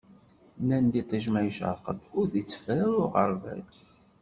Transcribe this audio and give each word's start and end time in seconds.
Nnan 0.61 0.85
iṭij 1.01 1.23
ma 1.33 1.41
icreq-d, 1.49 1.99
ur 2.17 2.25
t-iteffer 2.31 2.79
ara 2.85 2.99
uɣerbal. 3.03 3.63